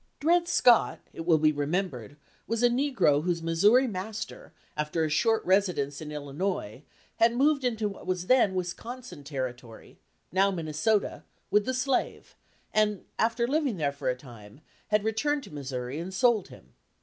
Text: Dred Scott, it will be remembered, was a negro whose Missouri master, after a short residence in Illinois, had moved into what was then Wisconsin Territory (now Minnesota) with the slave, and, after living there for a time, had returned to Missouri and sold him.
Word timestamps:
Dred 0.19 0.47
Scott, 0.47 0.99
it 1.13 1.27
will 1.27 1.37
be 1.37 1.51
remembered, 1.51 2.17
was 2.47 2.63
a 2.63 2.69
negro 2.71 3.21
whose 3.23 3.43
Missouri 3.43 3.85
master, 3.85 4.51
after 4.75 5.03
a 5.05 5.09
short 5.11 5.45
residence 5.45 6.01
in 6.01 6.11
Illinois, 6.11 6.81
had 7.17 7.35
moved 7.35 7.63
into 7.63 7.87
what 7.87 8.07
was 8.07 8.25
then 8.25 8.55
Wisconsin 8.55 9.23
Territory 9.23 9.99
(now 10.31 10.49
Minnesota) 10.49 11.23
with 11.51 11.65
the 11.65 11.73
slave, 11.75 12.35
and, 12.73 13.05
after 13.19 13.47
living 13.47 13.77
there 13.77 13.91
for 13.91 14.09
a 14.09 14.17
time, 14.17 14.61
had 14.87 15.03
returned 15.03 15.43
to 15.43 15.53
Missouri 15.53 15.99
and 15.99 16.11
sold 16.15 16.47
him. 16.47 16.73